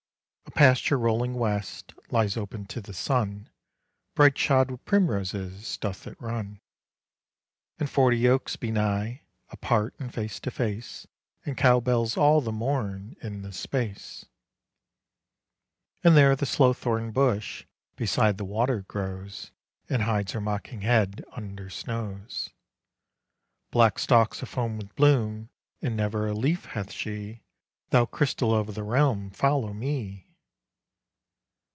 [0.43, 3.49] "A pasture rolling west Lies open to the sun,
[4.15, 6.59] Bright shod with primroses Doth it run;
[7.79, 11.07] And forty oaks be nigh, Apart, and face to face,
[11.45, 14.25] And cow bells all the morn In the space.
[16.03, 17.63] "And there the sloethorn bush
[17.95, 19.51] Beside the water grows,
[19.87, 22.49] And hides her mocking head Under snows;
[23.71, 25.47] Black stalks afoam with bloom,
[25.81, 27.41] And never a leaf hath she:
[27.91, 30.27] Thou crystal of the realm, Follow me!"